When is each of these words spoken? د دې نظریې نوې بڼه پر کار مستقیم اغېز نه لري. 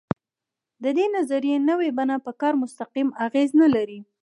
د 0.83 0.85
دې 0.97 1.05
نظریې 1.15 1.57
نوې 1.69 1.89
بڼه 1.97 2.15
پر 2.25 2.33
کار 2.41 2.53
مستقیم 2.63 3.09
اغېز 3.25 3.49
نه 3.61 3.67
لري. 3.75 3.99